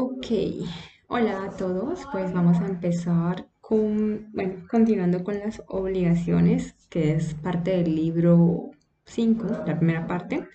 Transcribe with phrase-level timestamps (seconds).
[0.00, 0.26] Ok,
[1.08, 2.06] hola a todos.
[2.12, 8.70] Pues vamos a empezar con, bueno, continuando con las obligaciones, que es parte del libro
[9.06, 10.46] 5, la primera parte.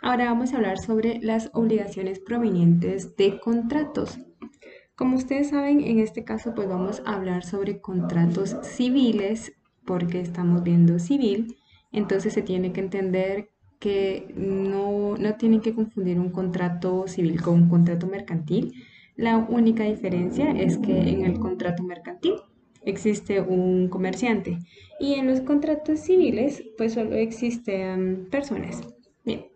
[0.00, 4.20] Ahora vamos a hablar sobre las obligaciones provenientes de contratos.
[4.94, 9.54] Como ustedes saben, en este caso pues vamos a hablar sobre contratos civiles,
[9.84, 11.56] porque estamos viendo civil,
[11.90, 17.54] entonces se tiene que entender que no, no tienen que confundir un contrato civil con
[17.54, 18.74] un contrato mercantil.
[19.16, 22.34] La única diferencia es que en el contrato mercantil
[22.82, 24.58] existe un comerciante
[25.00, 28.82] y en los contratos civiles pues solo existen personas.
[29.24, 29.46] Bien,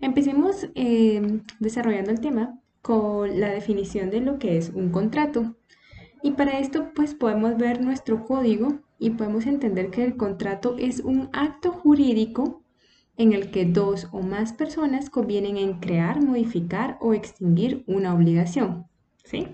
[0.00, 5.56] empecemos em, desarrollando el tema con la definición de lo que es un contrato.
[6.22, 11.00] Y para esto pues podemos ver nuestro código y podemos entender que el contrato es
[11.00, 12.62] un acto jurídico
[13.20, 18.86] en el que dos o más personas convienen en crear, modificar o extinguir una obligación.
[19.24, 19.46] ¿Sí?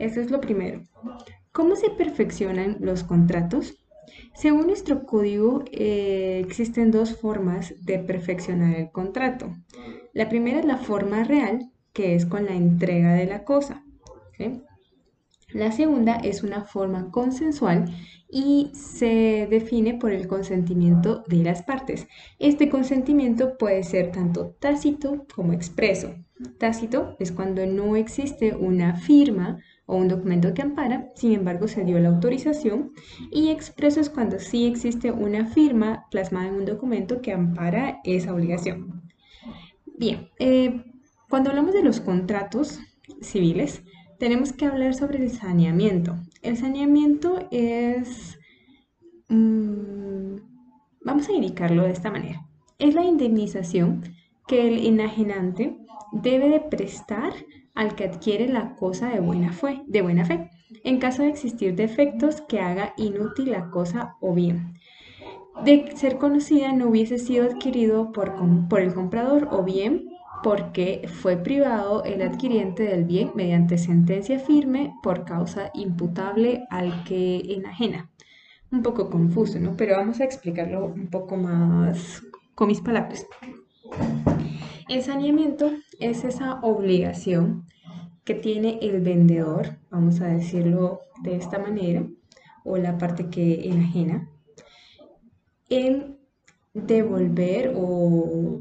[0.00, 0.82] Eso es lo primero.
[1.52, 3.76] ¿Cómo se perfeccionan los contratos?
[4.34, 9.52] Según nuestro código, eh, existen dos formas de perfeccionar el contrato.
[10.12, 13.84] La primera es la forma real, que es con la entrega de la cosa.
[15.54, 17.84] La segunda es una forma consensual
[18.28, 22.08] y se define por el consentimiento de las partes.
[22.40, 26.16] Este consentimiento puede ser tanto tácito como expreso.
[26.58, 31.84] Tácito es cuando no existe una firma o un documento que ampara, sin embargo se
[31.84, 32.90] dio la autorización,
[33.30, 38.34] y expreso es cuando sí existe una firma plasmada en un documento que ampara esa
[38.34, 39.02] obligación.
[39.96, 40.82] Bien, eh,
[41.28, 42.80] cuando hablamos de los contratos
[43.20, 43.84] civiles,
[44.24, 46.16] tenemos que hablar sobre el saneamiento.
[46.40, 48.38] El saneamiento es,
[49.28, 50.36] mm,
[51.04, 54.02] vamos a indicarlo de esta manera, es la indemnización
[54.48, 55.76] que el enajenante
[56.12, 57.34] debe de prestar
[57.74, 60.48] al que adquiere la cosa de buena, fe, de buena fe,
[60.84, 64.72] en caso de existir defectos que haga inútil la cosa o bien.
[65.66, 68.32] De ser conocida no hubiese sido adquirido por,
[68.70, 70.13] por el comprador o bien
[70.44, 77.40] porque fue privado el adquiriente del bien mediante sentencia firme por causa imputable al que
[77.54, 78.10] enajena.
[78.70, 79.74] Un poco confuso, ¿no?
[79.74, 82.22] Pero vamos a explicarlo un poco más
[82.54, 83.26] con mis palabras.
[84.86, 87.64] El saneamiento es esa obligación
[88.24, 92.06] que tiene el vendedor, vamos a decirlo de esta manera,
[92.64, 94.28] o la parte que enajena,
[95.70, 96.18] en
[96.74, 98.60] devolver o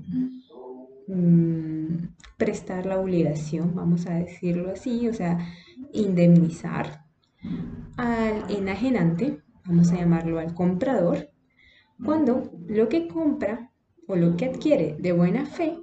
[1.08, 5.38] Mm, prestar la obligación, vamos a decirlo así, o sea,
[5.91, 7.03] indemnizar
[7.97, 11.30] al enajenante, vamos a llamarlo al comprador,
[12.03, 13.72] cuando lo que compra
[14.08, 15.78] o lo que adquiere de buena fe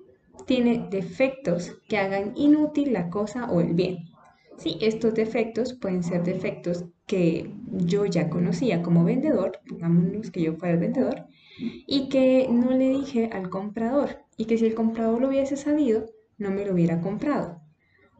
[0.46, 4.08] tiene defectos que hagan inútil la cosa o el bien.
[4.56, 10.54] Sí, estos defectos pueden ser defectos que yo ya conocía como vendedor, pongámonos que yo
[10.56, 11.26] fuera el vendedor,
[11.58, 16.06] y que no le dije al comprador y que si el comprador lo hubiese sabido,
[16.38, 17.60] no me lo hubiera comprado.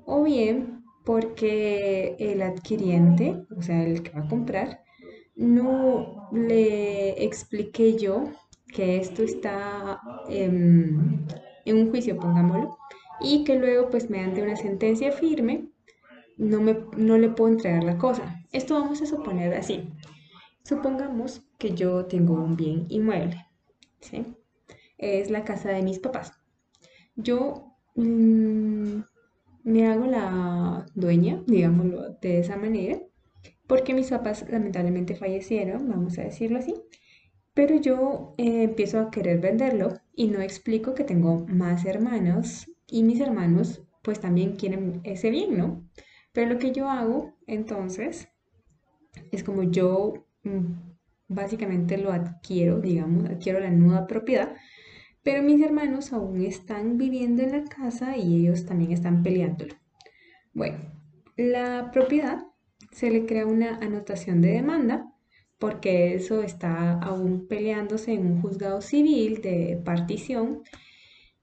[0.04, 4.82] O bien porque el adquiriente, o sea, el que va a comprar,
[5.34, 8.24] no le expliqué yo
[8.66, 9.98] que esto está
[10.28, 11.26] en,
[11.64, 12.76] un juicio, pongámoslo,
[13.22, 15.70] y que luego, pues mediante una sentencia firme,
[16.36, 18.42] no, me, no le puedo entregar la cosa.
[18.52, 19.88] Esto vamos a suponer así.
[20.64, 23.46] Supongamos que yo tengo un bien inmueble,
[24.00, 24.36] ¿sí?
[25.00, 26.32] Es la casa de mis papás.
[27.16, 29.00] Yo mm,
[29.64, 33.00] me hago la dueña, digámoslo de esa manera,
[33.66, 36.74] porque mis papás lamentablemente fallecieron, vamos a decirlo así,
[37.54, 43.02] pero yo eh, empiezo a querer venderlo y no explico que tengo más hermanos y
[43.02, 45.88] mis hermanos pues también quieren ese bien, ¿no?
[46.32, 48.28] Pero lo que yo hago entonces
[49.32, 50.72] es como yo mm,
[51.28, 54.56] básicamente lo adquiero, digamos, adquiero la nueva propiedad,
[55.22, 59.74] pero mis hermanos aún están viviendo en la casa y ellos también están peleándolo.
[60.52, 60.78] Bueno,
[61.36, 62.46] la propiedad
[62.92, 65.12] se le crea una anotación de demanda
[65.58, 70.62] porque eso está aún peleándose en un juzgado civil de partición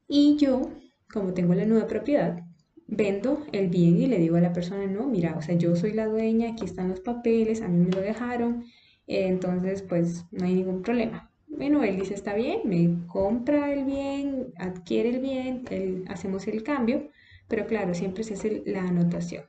[0.07, 0.71] y yo,
[1.11, 2.43] como tengo la nueva propiedad,
[2.87, 5.93] vendo el bien y le digo a la persona, no, mira, o sea, yo soy
[5.93, 8.65] la dueña, aquí están los papeles, a mí me lo dejaron,
[9.05, 11.26] entonces pues no hay ningún problema.
[11.47, 17.09] Bueno, él dice, está bien, me compra el bien, adquiere el bien, hacemos el cambio,
[17.47, 19.45] pero claro, siempre se hace la anotación.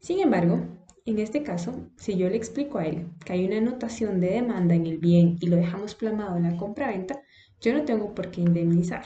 [0.00, 0.60] Sin embargo,
[1.04, 4.74] en este caso, si yo le explico a él que hay una anotación de demanda
[4.74, 7.20] en el bien y lo dejamos plamado en la compra-venta,
[7.60, 9.04] yo no tengo por qué indemnizar.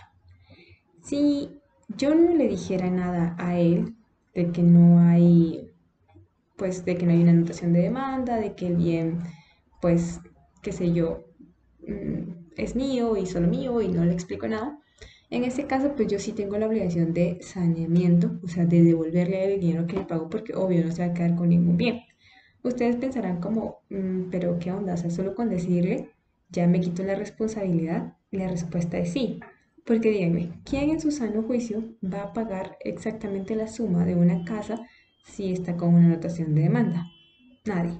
[1.02, 3.94] Si yo no le dijera nada a él
[4.34, 5.70] de que no hay,
[6.56, 9.20] pues, de que no hay una anotación de demanda, de que el bien,
[9.80, 10.20] pues,
[10.62, 11.24] qué sé yo,
[12.56, 14.78] es mío y solo mío y no le explico nada.
[15.30, 19.54] En este caso, pues yo sí tengo la obligación de saneamiento, o sea, de devolverle
[19.54, 22.02] el dinero que le pago porque obvio no se va a quedar con ningún bien.
[22.62, 24.96] Ustedes pensarán como, mm, pero ¿qué onda?
[24.96, 26.10] Sea, solo con decirle
[26.52, 28.14] ya me quito la responsabilidad.
[28.30, 29.40] La respuesta es sí.
[29.84, 34.44] Porque díganme, ¿quién en su sano juicio va a pagar exactamente la suma de una
[34.44, 34.86] casa
[35.24, 37.06] si está con una anotación de demanda?
[37.64, 37.96] Nadie.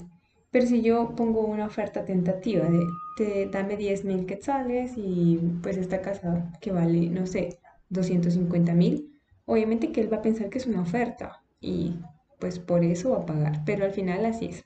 [0.53, 5.79] Pero si yo pongo una oferta tentativa de te, dame 10 mil quetzales y pues
[5.79, 7.59] esta casa que vale, no sé,
[7.89, 11.97] 250 mil, obviamente que él va a pensar que es una oferta y
[12.39, 14.65] pues por eso va a pagar, pero al final así es.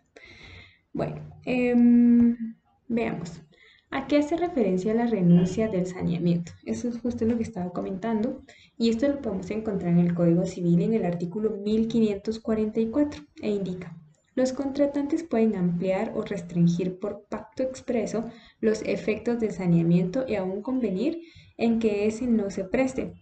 [0.93, 2.57] Bueno, em,
[2.89, 3.43] veamos.
[3.91, 6.53] ¿A qué hace referencia la renuncia del saneamiento?
[6.65, 8.43] Eso es justo lo que estaba comentando
[8.77, 13.97] y esto lo podemos encontrar en el Código Civil en el artículo 1544 e indica,
[14.37, 18.27] los contratantes pueden ampliar o restringir por pacto expreso
[18.61, 21.23] los efectos del saneamiento y aún convenir
[21.57, 23.15] en que ese no se preste.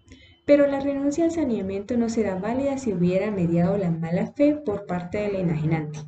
[0.44, 4.86] Pero la renuncia al saneamiento no será válida si hubiera mediado la mala fe por
[4.86, 6.00] parte del enajenante.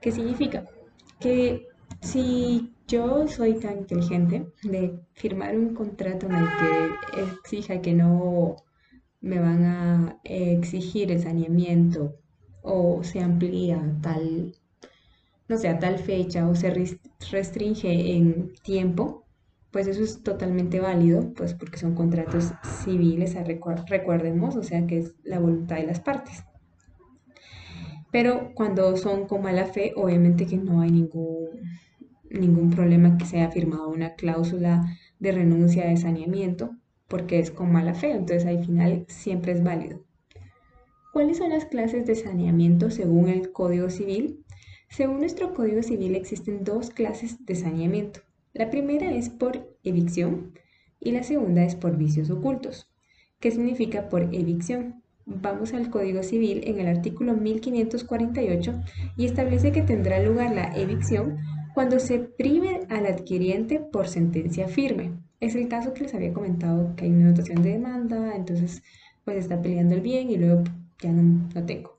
[0.00, 0.64] ¿Qué significa?
[1.18, 1.66] Que
[2.00, 8.54] si yo soy tan inteligente de firmar un contrato en el que exija que no
[9.20, 12.14] me van a exigir el saneamiento
[12.66, 14.54] o se amplía tal,
[15.48, 16.98] no sé, tal fecha o se
[17.30, 19.24] restringe en tiempo,
[19.70, 22.52] pues eso es totalmente válido, pues porque son contratos
[22.84, 23.36] civiles,
[23.88, 26.44] recuerdemos, o sea que es la voluntad de las partes.
[28.12, 31.48] Pero cuando son con mala fe, obviamente que no hay ningún
[32.30, 34.84] ningún problema que se haya firmado una cláusula
[35.18, 36.76] de renuncia de saneamiento,
[37.08, 40.05] porque es con mala fe, entonces al final siempre es válido.
[41.16, 44.44] ¿Cuáles son las clases de saneamiento según el Código Civil?
[44.90, 48.20] Según nuestro Código Civil existen dos clases de saneamiento.
[48.52, 50.52] La primera es por evicción
[51.00, 52.90] y la segunda es por vicios ocultos.
[53.40, 55.02] ¿Qué significa por evicción?
[55.24, 58.74] Vamos al Código Civil en el artículo 1548
[59.16, 61.38] y establece que tendrá lugar la evicción
[61.72, 65.14] cuando se prive al adquiriente por sentencia firme.
[65.40, 68.82] Es el caso que les había comentado que hay una notación de demanda, entonces
[69.24, 70.62] pues está peleando el bien y luego
[71.02, 71.98] ya no, lo tengo.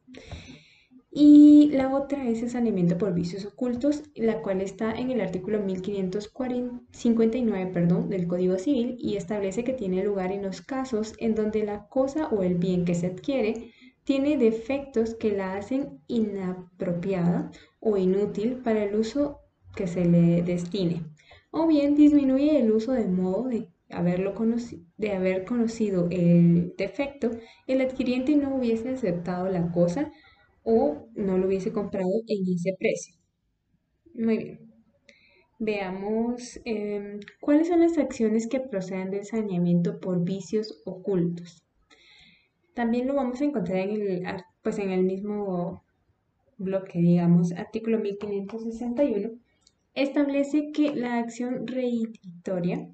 [1.20, 5.60] Y la otra es el saneamiento por vicios ocultos, la cual está en el artículo
[5.62, 11.64] 1559 perdón, del Código Civil y establece que tiene lugar en los casos en donde
[11.64, 13.72] la cosa o el bien que se adquiere
[14.04, 17.50] tiene defectos que la hacen inapropiada
[17.80, 19.40] o inútil para el uso
[19.76, 21.04] que se le destine.
[21.50, 27.32] O bien disminuye el uso de modo de, de haber conocido el defecto,
[27.68, 30.12] el adquiriente no hubiese aceptado la cosa
[30.64, 33.16] o no lo hubiese comprado en ese precio.
[34.14, 34.60] Muy bien.
[35.60, 41.64] Veamos em, cuáles son las acciones que proceden del saneamiento por vicios ocultos.
[42.76, 44.24] También lo vamos a encontrar en el,
[44.62, 45.84] pues en el mismo
[46.58, 49.32] bloque, digamos, artículo 1561
[49.98, 52.88] establece que la acción reeditoria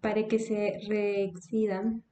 [0.00, 2.04] para que se reexcidan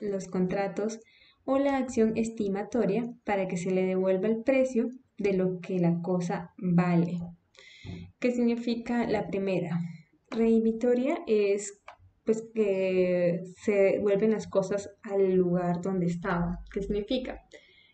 [0.00, 1.00] los contratos
[1.44, 4.88] o la acción estimatoria para que se le devuelva el precio
[5.18, 7.18] de lo que la cosa vale.
[8.18, 9.80] ¿Qué significa la primera?
[10.30, 11.80] Reeditoria es
[12.24, 16.56] pues que se vuelven las cosas al lugar donde estaban.
[16.72, 17.40] ¿Qué significa?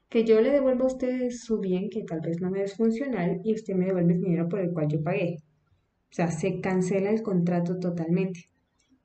[0.09, 3.40] Que yo le devuelvo a usted su bien que tal vez no me es funcional
[3.45, 5.38] y usted me devuelve el dinero por el cual yo pagué.
[6.11, 8.47] O sea, se cancela el contrato totalmente.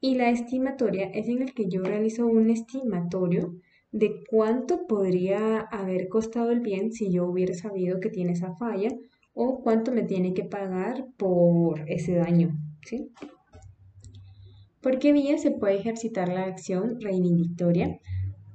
[0.03, 3.53] Y la estimatoria es en el que yo realizo un estimatorio
[3.91, 8.89] de cuánto podría haber costado el bien si yo hubiera sabido que tiene esa falla
[9.33, 12.57] o cuánto me tiene que pagar por ese daño.
[12.83, 13.11] ¿sí?
[14.81, 17.99] ¿Por qué vía se puede ejercitar la acción reivindicatoria?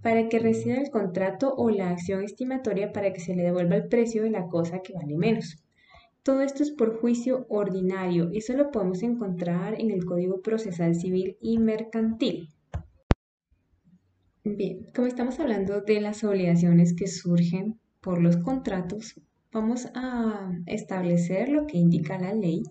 [0.02, 3.86] Para que resida el contrato o la acción estimatoria para que se le devuelva el
[3.86, 5.62] precio de la cosa que vale menos.
[6.26, 10.96] Todo esto es por juicio ordinario y eso lo podemos encontrar en el Código Procesal
[10.96, 12.48] Civil y Mercantil.
[14.42, 19.20] Bien, como estamos hablando de las obligaciones que surgen por los contratos,
[19.52, 22.64] vamos a establecer lo que indica la ley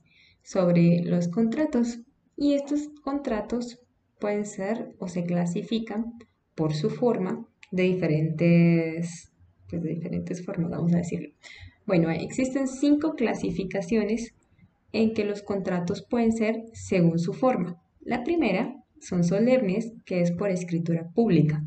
[0.43, 2.00] sobre los contratos.
[2.35, 3.79] Y estos contratos
[4.19, 6.19] pueden ser o se clasifican
[6.55, 9.31] por su forma de diferentes,
[9.69, 11.29] pues de diferentes formas, vamos a decirlo.
[11.85, 14.33] Bueno, existen cinco clasificaciones
[14.91, 17.81] en que los contratos pueden ser según su forma.
[18.01, 21.63] La primera son solemnes, que es por escritura pública.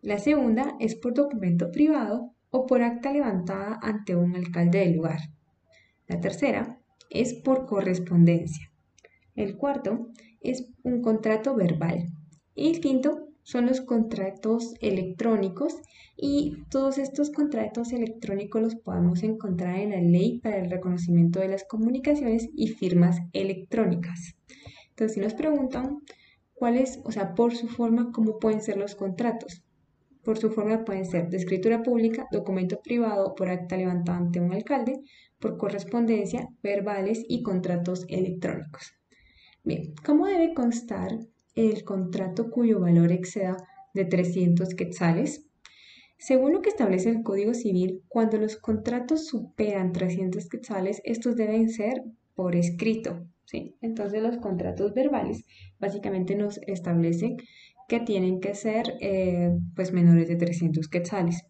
[0.00, 5.18] La segunda es por documento privado o por acta levantada ante un alcalde del lugar.
[6.06, 6.78] La tercera
[7.10, 8.70] es por correspondencia.
[9.34, 10.08] El cuarto
[10.40, 12.06] es un contrato verbal.
[12.54, 15.76] Y el quinto son los contratos electrónicos
[16.16, 21.46] y todos estos contratos electrónicos los podemos encontrar en la ley para el reconocimiento de
[21.46, 24.34] las comunicaciones y firmas electrónicas.
[24.88, 25.98] Entonces, si nos preguntan
[26.54, 29.62] cuáles, o sea, por su forma, cómo pueden ser los contratos.
[30.24, 34.54] Por su forma pueden ser de escritura pública, documento privado por acta levantada ante un
[34.54, 34.98] alcalde,
[35.38, 38.92] por correspondencia, verbales y contratos electrónicos.
[39.62, 41.12] Bien, ¿cómo debe constar
[41.56, 43.56] el contrato cuyo valor exceda
[43.94, 45.46] de 300 quetzales?
[46.18, 51.68] Según lo que establece el Código Civil, cuando los contratos superan 300 quetzales, estos deben
[51.68, 53.76] ser por escrito, ¿sí?
[53.80, 55.44] Entonces los contratos verbales
[55.78, 57.36] básicamente nos establecen
[57.88, 61.44] que tienen que ser eh, pues menores de 300 quetzales.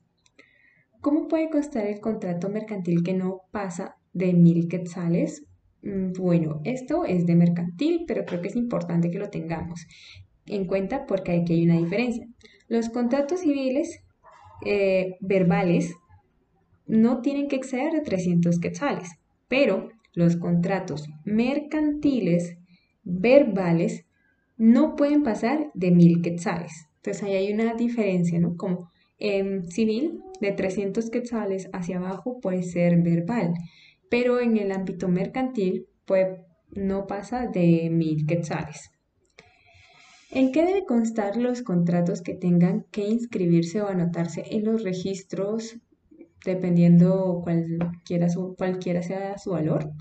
[1.00, 5.44] ¿Cómo puede costar el contrato mercantil que no pasa de 1000 quetzales?
[5.82, 9.86] Mm, bueno, esto es de mercantil, pero creo que es importante que lo tengamos
[10.46, 12.26] en cuenta porque aquí hay una diferencia.
[12.68, 14.02] Los contratos civiles
[14.64, 15.94] eh, verbales
[16.86, 19.10] no tienen que exceder de 300 quetzales,
[19.48, 22.56] pero los contratos mercantiles
[23.02, 24.06] verbales
[24.56, 26.88] no pueden pasar de 1000 quetzales.
[26.96, 28.56] Entonces ahí hay una diferencia, ¿no?
[28.56, 33.54] Como en civil, de 300 quetzales hacia abajo puede ser verbal,
[34.10, 36.38] pero en el ámbito mercantil pues,
[36.70, 38.90] no pasa de 1000 quetzales.
[40.30, 45.78] ¿En qué debe constar los contratos que tengan que inscribirse o anotarse en los registros
[46.44, 48.26] dependiendo cualquiera,
[48.58, 49.92] cualquiera sea su valor?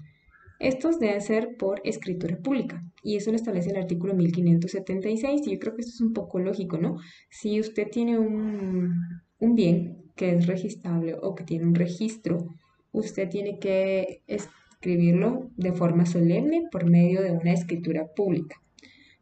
[0.59, 5.59] Estos deben ser por escritura pública y eso lo establece el artículo 1576 y yo
[5.59, 6.97] creo que esto es un poco lógico, ¿no?
[7.29, 8.93] Si usted tiene un,
[9.39, 12.47] un bien que es registrable o que tiene un registro,
[12.95, 18.55] usted tiene que escribirlo de forma solemne por medio de una escritura pública.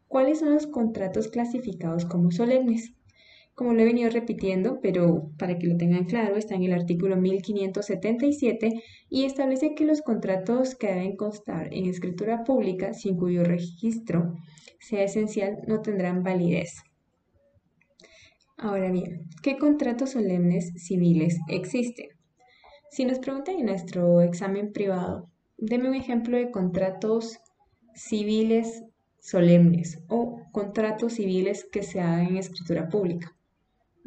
[0.06, 2.94] ¿Cuáles son los contratos clasificados como solemnes?
[3.54, 7.16] Como lo he venido repitiendo, pero para que lo tengan claro, está en el artículo
[7.16, 14.34] 1577 y establece que los contratos que deben constar en escritura pública, sin cuyo registro
[14.80, 16.82] sea esencial, no tendrán validez.
[18.56, 22.13] Ahora bien, ¿qué contratos solemnes civiles existen?
[22.94, 27.40] Si nos preguntan en nuestro examen privado, deme un ejemplo de contratos
[27.92, 28.84] civiles
[29.18, 33.34] solemnes o contratos civiles que se hagan en escritura pública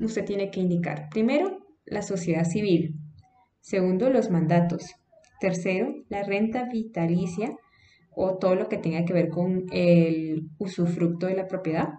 [0.05, 2.95] usted tiene que indicar, primero, la sociedad civil,
[3.59, 4.95] segundo, los mandatos,
[5.41, 7.57] tercero, la renta vitalicia
[8.15, 11.89] o todo lo que tenga que ver con el usufructo de la propiedad.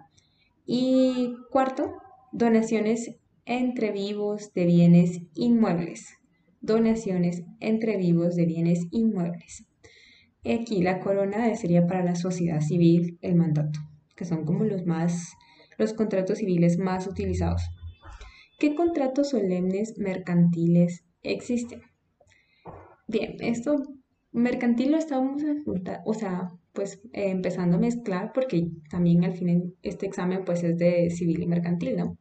[0.65, 1.93] Y cuarto,
[2.31, 3.15] donaciones
[3.45, 6.18] entre vivos de bienes inmuebles.
[6.61, 9.65] Donaciones entre vivos de bienes inmuebles.
[10.45, 13.79] Aquí la corona sería para la sociedad civil, el mandato,
[14.15, 15.33] que son como los más,
[15.77, 17.61] los contratos civiles más utilizados.
[18.57, 21.81] ¿Qué contratos solemnes mercantiles existen?
[23.07, 23.81] Bien, esto
[24.31, 25.41] mercantil lo estamos,
[26.05, 30.77] o sea, pues eh, empezando a mezclar porque también al fin este examen pues es
[30.77, 32.17] de civil y mercantil, ¿no?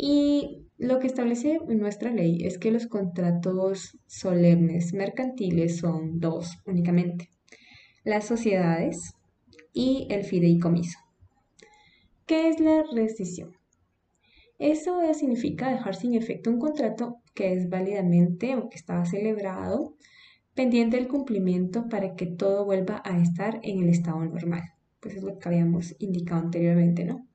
[0.00, 7.32] Y lo que establece nuestra ley es que los contratos solemnes mercantiles son dos únicamente,
[8.04, 9.14] las sociedades
[9.72, 11.00] y el fideicomiso.
[12.26, 13.56] ¿Qué es la rescisión?
[14.60, 19.96] Eso significa dejar sin efecto un contrato que es válidamente o que estaba celebrado
[20.54, 24.62] pendiente del cumplimiento para que todo vuelva a estar en el estado normal.
[25.00, 27.26] Pues es lo que habíamos indicado anteriormente, ¿no?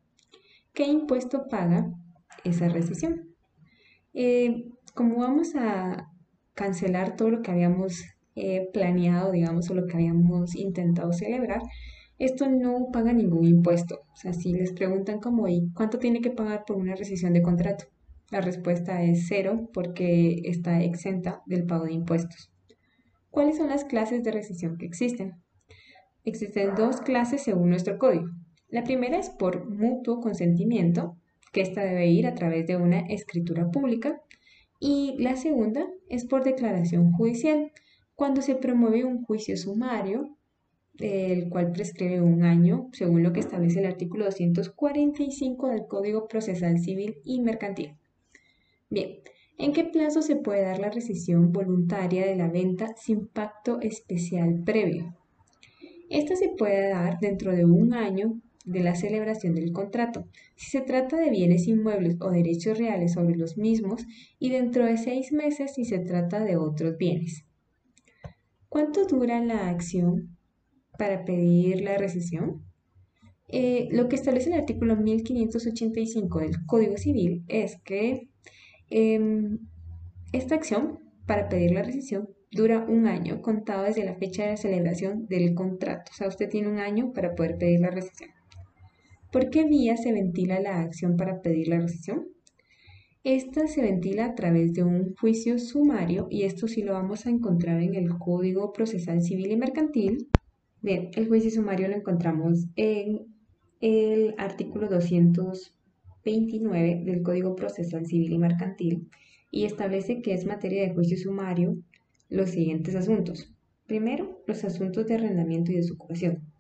[0.73, 1.93] ¿Qué impuesto paga
[2.43, 3.35] esa rescisión?
[4.13, 6.09] Eh, como vamos a
[6.53, 8.03] cancelar todo lo que habíamos
[8.35, 11.61] eh, planeado, digamos, o lo que habíamos intentado celebrar,
[12.19, 14.01] esto no paga ningún impuesto.
[14.13, 17.41] O sea, si les preguntan como, ¿y cuánto tiene que pagar por una rescisión de
[17.41, 17.85] contrato?
[18.31, 22.51] La respuesta es cero porque está exenta del pago de impuestos.
[23.29, 25.33] ¿Cuáles son las clases de rescisión que existen?
[26.23, 28.27] Existen dos clases según nuestro código.
[28.69, 31.17] La primera es por mutuo consentimiento,
[31.53, 34.21] que ésta debe ir a través de una escritura pública.
[34.79, 37.71] Y la segunda es por declaración judicial,
[38.15, 40.35] cuando se promueve un juicio sumario
[40.99, 46.79] el cual prescribe un año, según lo que establece el artículo 245 del Código Procesal
[46.79, 47.95] Civil y Mercantil.
[48.89, 49.19] Bien,
[49.57, 54.63] ¿en qué plazo se puede dar la rescisión voluntaria de la venta sin pacto especial
[54.63, 55.17] previo?
[56.09, 60.81] Esta se puede dar dentro de un año de la celebración del contrato, si se
[60.81, 64.05] trata de bienes inmuebles o derechos reales sobre los mismos
[64.39, 67.45] y dentro de seis meses si se trata de otros bienes.
[68.69, 70.37] ¿Cuánto dura la acción
[70.97, 72.63] para pedir la rescisión?
[73.49, 78.29] Eh, lo que establece el artículo 1585 del Código Civil es que
[78.89, 79.59] em,
[80.31, 85.27] esta acción para pedir la rescisión dura un año contado desde la fecha de celebración
[85.27, 86.11] del contrato.
[86.11, 88.31] O sea, usted tiene un año para poder pedir la rescisión.
[89.33, 92.27] ¿Por qué vía se ventila la acción para pedir la rescisión?
[93.23, 97.31] Esta se ventila a través de un juicio sumario y esto sí lo vamos a
[97.31, 100.27] encontrar en el Código Procesal Civil y Mercantil.
[100.83, 103.25] Bien, el juicio sumario lo encontramos en
[103.81, 109.09] el artículo 229 del Código Procesal Civil y Mercantil
[109.49, 111.79] y establece que es materia de juicio sumario
[112.29, 113.51] los siguientes asuntos.
[113.87, 116.52] Primero, los asuntos de arrendamiento y desocupación.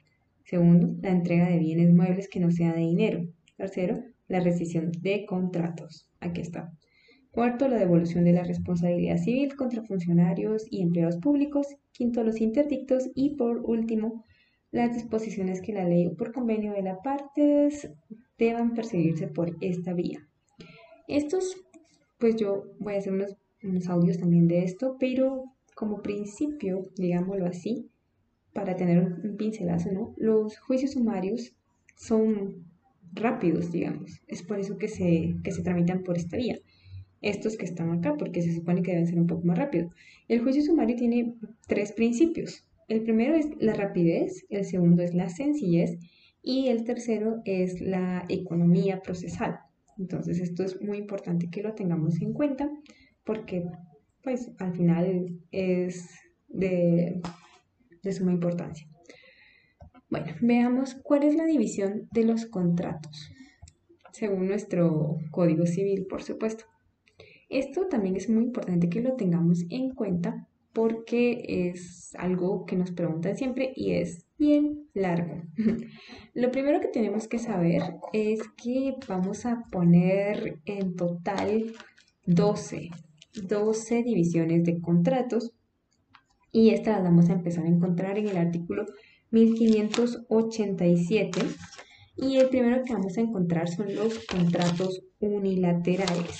[0.43, 3.27] Segundo, la entrega de bienes muebles que no sea de dinero.
[3.57, 6.09] Tercero, la rescisión de contratos.
[6.19, 6.71] Aquí está.
[7.31, 11.67] Cuarto, la devolución de la responsabilidad civil contra funcionarios y empleados públicos.
[11.91, 13.09] Quinto, los interdictos.
[13.15, 14.23] Y por último,
[14.71, 17.89] las disposiciones que la ley o por convenio de las partes
[18.37, 20.27] deban perseguirse por esta vía.
[21.07, 21.55] Estos,
[22.19, 25.43] pues yo voy a hacer unos, unos audios también de esto, pero
[25.75, 27.89] como principio, digámoslo así,
[28.53, 30.13] para tener un pincelazo, ¿no?
[30.17, 31.55] Los juicios sumarios
[31.95, 32.65] son
[33.13, 34.21] rápidos, digamos.
[34.27, 36.59] Es por eso que se, que se tramitan por esta vía.
[37.21, 39.93] Estos que están acá, porque se supone que deben ser un poco más rápidos.
[40.27, 41.35] El juicio sumario tiene
[41.67, 42.65] tres principios.
[42.87, 45.97] El primero es la rapidez, el segundo es la sencillez
[46.41, 49.59] y el tercero es la economía procesal.
[49.97, 52.69] Entonces esto es muy importante que lo tengamos en cuenta
[53.23, 53.63] porque
[54.21, 56.09] pues al final es
[56.49, 57.21] de,
[58.11, 58.87] suma importancia.
[60.09, 63.31] Bueno, veamos cuál es la división de los contratos,
[64.11, 66.65] según nuestro Código Civil, por supuesto.
[67.49, 72.91] Esto también es muy importante que lo tengamos en cuenta porque es algo que nos
[72.91, 75.43] preguntan siempre y es bien largo.
[76.33, 81.73] Lo primero que tenemos que saber es que vamos a poner en total
[82.25, 82.89] 12
[83.41, 85.53] 12 divisiones de contratos
[86.53, 88.85] y estas las vamos a empezar a encontrar en el artículo
[89.31, 91.41] 1587
[92.15, 96.39] y el primero que vamos a encontrar son los contratos unilaterales.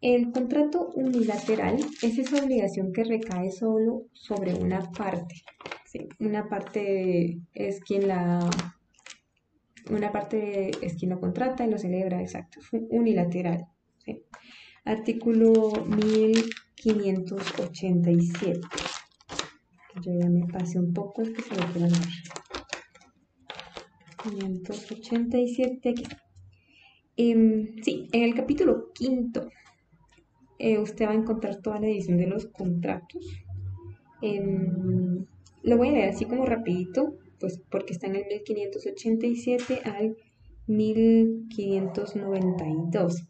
[0.00, 5.36] El contrato unilateral es esa obligación que recae solo sobre una parte.
[6.18, 8.48] Una parte es quien la
[9.90, 13.66] una parte es quien lo contrata y lo celebra, exacto, unilateral.
[14.84, 15.72] Artículo
[16.84, 18.60] 1587.
[20.02, 22.02] Yo ya me pasé un poco, es que se lo quiero dar.
[24.22, 26.04] 587 aquí.
[27.16, 29.48] Em, sí, en el capítulo quinto
[30.58, 33.24] eh, usted va a encontrar toda la edición de los contratos.
[34.22, 35.24] Em,
[35.62, 40.16] lo voy a leer así como rapidito, pues porque está en el 1587 al
[40.66, 43.26] 1592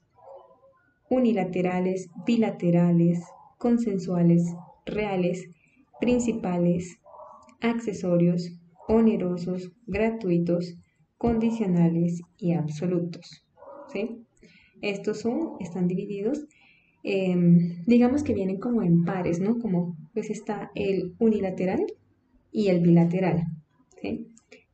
[1.09, 3.21] unilaterales, bilaterales,
[3.61, 4.43] consensuales,
[4.87, 5.51] reales,
[6.01, 6.99] principales,
[7.61, 10.79] accesorios, onerosos, gratuitos,
[11.19, 13.45] condicionales y absolutos.
[13.93, 14.25] ¿sí?
[14.81, 16.47] Estos son, están divididos,
[17.03, 19.59] em, digamos que vienen como en pares, ¿no?
[19.59, 21.85] Como pues está el unilateral
[22.51, 23.45] y el bilateral.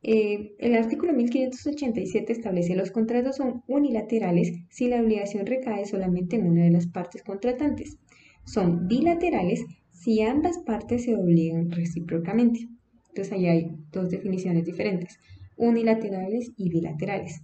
[0.03, 6.47] Eh, el artículo 1587 establece los contratos son unilaterales si la obligación recae solamente en
[6.47, 7.97] una de las partes contratantes.
[8.47, 12.69] Son bilaterales si ambas partes se obligan recíprocamente.
[13.09, 15.19] Entonces ahí hay dos definiciones diferentes,
[15.57, 17.41] unilaterales y bilaterales.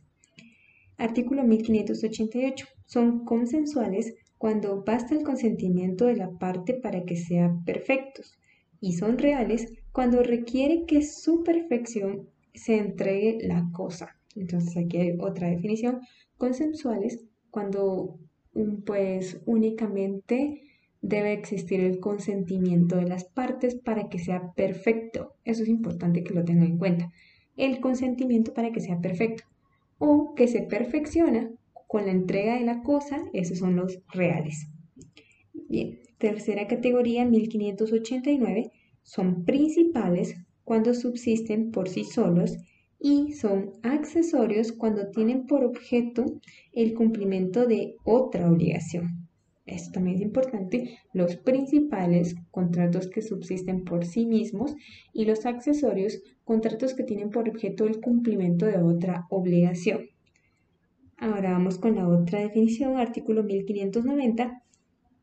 [0.97, 2.65] Artículo 1588.
[2.85, 8.37] Son consensuales cuando basta el consentimiento de la parte para que sean perfectos
[8.79, 14.15] y son reales cuando requiere que su perfección se entregue la cosa.
[14.35, 15.99] Entonces aquí hay otra definición.
[16.37, 18.19] Consensuales, cuando
[18.85, 20.61] pues únicamente
[21.03, 25.33] debe existir el consentimiento de las partes para que sea perfecto.
[25.43, 27.11] Eso es importante que lo tengan en cuenta.
[27.57, 29.43] El consentimiento para que sea perfecto.
[29.99, 31.51] O que se perfecciona
[31.87, 34.69] con la entrega de la cosa, esos son los reales.
[35.69, 38.71] Bien, tercera categoría, 1589,
[39.03, 42.57] son principales cuando subsisten por sí solos
[42.97, 46.39] y son accesorios cuando tienen por objeto
[46.71, 49.22] el cumplimiento de otra obligación.
[49.65, 54.75] Esto también es importante, los principales contratos que subsisten por sí mismos
[55.13, 60.09] y los accesorios, contratos que tienen por objeto el cumplimiento de otra obligación.
[61.17, 64.61] Ahora vamos con la otra definición, artículo 1590,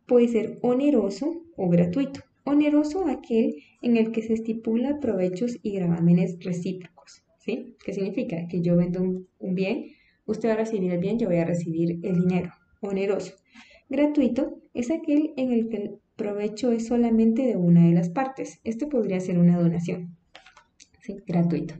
[0.06, 2.20] puede ser oneroso o gratuito.
[2.44, 7.22] Oneroso aquel en el que se estipula provechos y gravámenes recíprocos.
[7.40, 7.76] ¿sí?
[7.84, 8.48] ¿Qué significa?
[8.48, 9.84] Que yo vendo un, un bien,
[10.24, 12.50] usted va a recibir el bien, yo voy a recibir el dinero.
[12.80, 13.34] Oneroso.
[13.90, 18.60] Gratuito es aquel en el que el provecho es solamente de una de las partes.
[18.62, 20.16] Este podría ser una donación.
[21.00, 21.16] ¿sí?
[21.26, 21.74] Gratuito.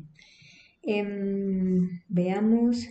[0.82, 2.88] Em, veamos.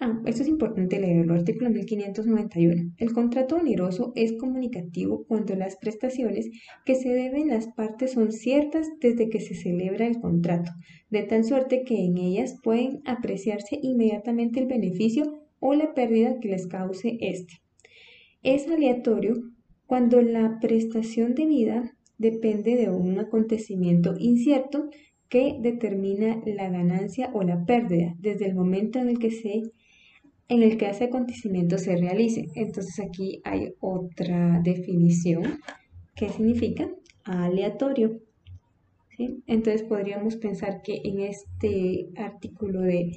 [0.00, 1.34] Ah, esto es importante leerlo.
[1.34, 2.94] Artículo 1591.
[2.98, 6.50] El contrato oneroso es comunicativo cuando las prestaciones
[6.84, 10.72] que se deben las partes son ciertas desde que se celebra el contrato,
[11.10, 16.48] de tal suerte que en ellas pueden apreciarse inmediatamente el beneficio o la pérdida que
[16.48, 17.61] les cause éste
[18.42, 19.34] es aleatorio
[19.86, 24.88] cuando la prestación de vida depende de un acontecimiento incierto
[25.28, 29.62] que determina la ganancia o la pérdida desde el momento en el que se
[30.48, 32.48] en el que ese acontecimiento se realice.
[32.54, 35.60] Entonces aquí hay otra definición
[36.14, 36.90] que significa
[37.24, 38.20] aleatorio.
[39.46, 43.12] Entonces podríamos pensar que en este artículo de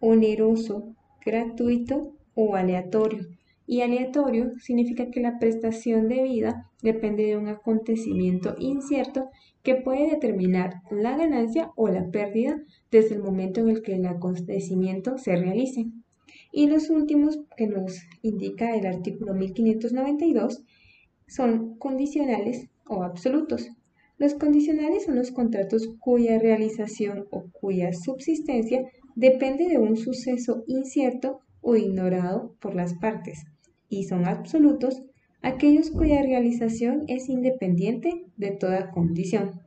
[0.00, 3.35] oneroso, gratuito o aleatorio
[3.66, 9.28] y aleatorio significa que la prestación de vida depende de un acontecimiento incierto
[9.64, 14.06] que puede determinar la ganancia o la pérdida desde el momento en el que el
[14.06, 15.86] acontecimiento se realice.
[16.52, 20.62] Y los últimos que nos indica el artículo 1592
[21.26, 23.68] son condicionales o absolutos.
[24.16, 31.40] Los condicionales son los contratos cuya realización o cuya subsistencia depende de un suceso incierto
[31.60, 33.44] o ignorado por las partes
[33.88, 35.02] y son absolutos
[35.42, 39.60] aquellos cuya realización es independiente de toda condición.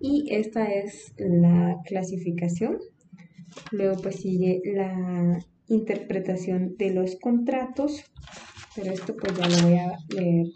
[0.00, 2.78] Y esta es la clasificación.
[3.70, 8.04] Luego pues sigue la interpretación de los contratos,
[8.74, 10.46] pero esto pues ya lo voy a leer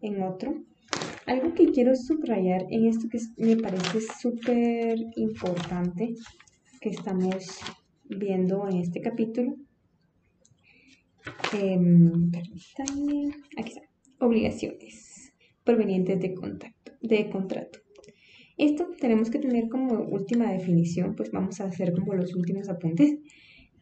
[0.00, 0.64] en otro.
[1.26, 6.14] Algo que quiero subrayar en esto que me parece súper importante
[6.80, 7.58] que estamos
[8.04, 9.56] viendo en este capítulo
[11.52, 12.84] Em, aquí está,
[14.20, 15.32] obligaciones
[15.64, 17.80] provenientes de, contacto, de contrato.
[18.56, 23.18] Esto tenemos que tener como última definición, pues vamos a hacer como los últimos apuntes.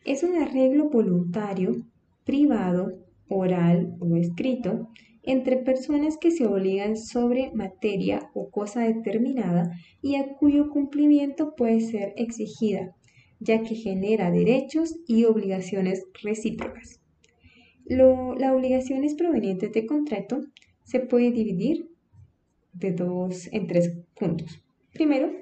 [0.05, 1.87] Es un arreglo voluntario,
[2.25, 4.89] privado, oral o escrito
[5.23, 9.71] entre personas que se obligan sobre materia o cosa determinada
[10.03, 12.95] y a cuyo cumplimiento puede ser exigida,
[13.41, 17.04] ya que genera derechos y obligaciones recíprocas
[17.85, 20.45] la obligación es proveniente de contrato
[20.85, 21.91] se puede dividir
[22.73, 24.63] de dos, en tres puntos.
[24.93, 25.33] Primero,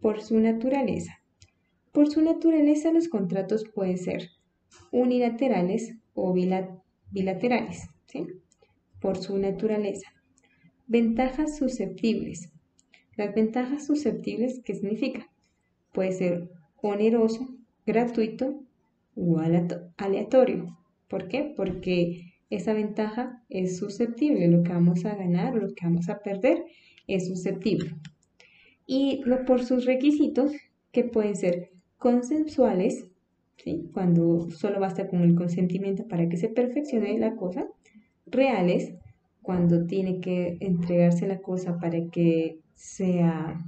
[0.00, 1.20] por su naturaleza.
[1.92, 4.30] Por su naturaleza los contratos pueden ser
[4.92, 7.88] unilaterales o bilaterales.
[9.00, 10.08] Por su naturaleza.
[10.86, 12.50] Ventajas susceptibles.
[13.16, 15.28] Las ventajas susceptibles, ¿qué significa?
[15.92, 17.48] Puede ser oneroso,
[17.84, 18.62] gratuito
[19.16, 19.38] o
[19.96, 20.78] aleatorio.
[21.08, 21.52] ¿Por qué?
[21.56, 26.20] Porque esa ventaja es susceptible, lo que vamos a ganar o lo que vamos a
[26.20, 26.64] perder
[27.06, 27.94] es susceptible.
[28.86, 30.52] Y por sus requisitos,
[30.92, 33.10] que pueden ser consensuales,
[33.92, 37.68] cuando solo basta con el consentimiento para que se perfeccione la cosa,
[38.26, 38.94] reales,
[39.42, 43.58] cuando tiene que entregarse la cosa para que sea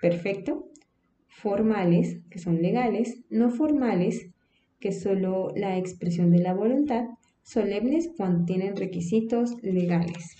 [0.00, 0.68] perfecto,
[1.28, 4.31] formales, que son legales, no formales,
[4.82, 7.04] que solo la expresión de la voluntad,
[7.42, 10.36] solemnes cuando tienen requisitos legales.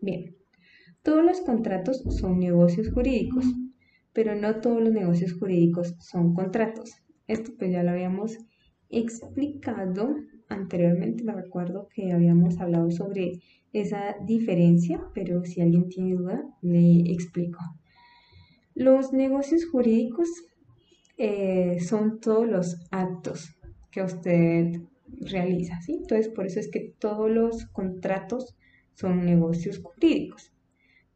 [0.00, 0.34] Bien,
[1.02, 3.44] todos los contratos son negocios jurídicos,
[4.14, 6.94] pero no todos los negocios jurídicos son contratos.
[7.26, 8.38] Esto pues ya lo habíamos
[8.88, 10.16] explicado
[10.48, 13.40] anteriormente, me recuerdo que habíamos hablado sobre
[13.74, 17.58] esa diferencia, pero si alguien tiene duda, le explico.
[18.74, 20.28] Los negocios jurídicos
[21.24, 23.54] eh, son todos los actos
[23.92, 24.80] que usted
[25.20, 25.98] realiza, ¿sí?
[26.00, 28.56] Entonces, por eso es que todos los contratos
[28.94, 30.52] son negocios jurídicos,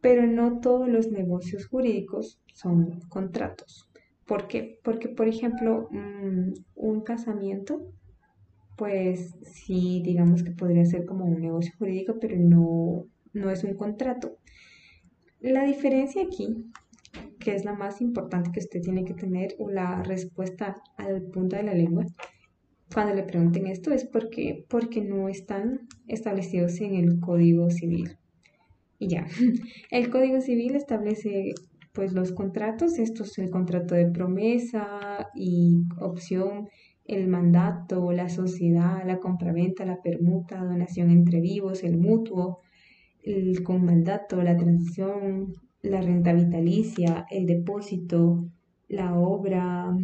[0.00, 3.90] pero no todos los negocios jurídicos son contratos.
[4.26, 4.78] ¿Por qué?
[4.84, 7.92] Porque, por ejemplo, mm, un casamiento,
[8.76, 13.74] pues sí, digamos que podría ser como un negocio jurídico, pero no, no es un
[13.74, 14.36] contrato.
[15.40, 16.70] La diferencia aquí
[17.46, 21.54] que es la más importante que usted tiene que tener, o la respuesta al punto
[21.54, 22.04] de la lengua,
[22.92, 28.16] cuando le pregunten esto es porque, porque no están establecidos en el Código Civil.
[28.98, 29.28] Y ya,
[29.92, 31.54] el Código Civil establece
[31.92, 36.66] pues los contratos, esto es el contrato de promesa y opción,
[37.04, 42.58] el mandato, la sociedad, la compraventa, la permuta, donación entre vivos, el mutuo,
[43.22, 45.52] el con mandato, la transición,
[45.86, 48.48] la renta vitalicia, el depósito,
[48.88, 49.96] la obra,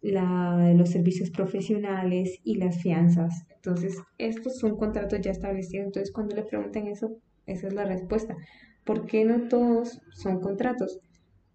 [0.00, 3.44] la, los servicios profesionales y las fianzas.
[3.56, 5.86] Entonces, estos son contratos ya establecidos.
[5.86, 8.36] Entonces, cuando le pregunten eso, esa es la respuesta.
[8.84, 11.00] ¿Por qué no todos son contratos?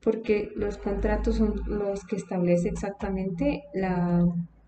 [0.01, 4.25] Porque los contratos son los que establece exactamente la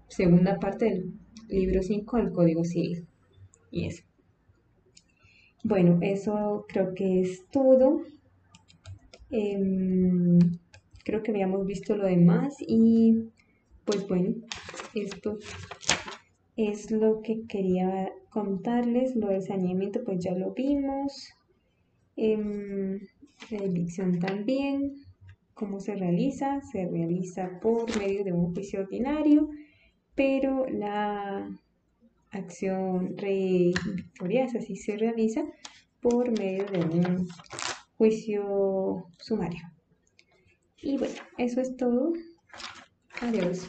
[0.07, 1.13] segunda parte del
[1.49, 3.05] libro 5 del Código Civil.
[3.69, 4.03] Y eso.
[5.63, 8.03] Bueno, eso creo que es todo.
[9.29, 10.39] Em,
[11.03, 13.29] creo que habíamos visto lo demás y
[13.85, 14.35] pues bueno,
[14.93, 15.37] esto
[16.55, 19.15] es lo que quería contarles.
[19.15, 21.29] Lo del saneamiento pues ya lo vimos.
[22.17, 22.99] Eh,
[23.49, 24.95] la evicción también.
[25.53, 26.61] ¿Cómo se realiza?
[26.61, 29.49] Se realiza por medio de un juicio ordinario,
[30.13, 31.49] pero la
[32.31, 35.45] acción revictoriosa sí se realiza
[36.01, 37.27] por medio de un
[37.97, 39.63] juicio sumario.
[40.81, 42.13] Y bueno, eso es todo.
[43.21, 43.67] Adiós.